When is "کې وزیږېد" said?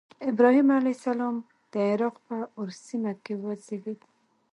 3.23-3.99